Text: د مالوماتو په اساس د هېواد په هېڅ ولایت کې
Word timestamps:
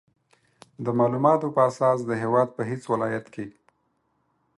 د 0.83 0.85
مالوماتو 0.97 1.47
په 1.55 1.61
اساس 1.69 1.99
د 2.05 2.11
هېواد 2.23 2.49
په 2.57 2.61
هېڅ 2.69 2.81
ولایت 2.93 3.25
کې 3.33 3.45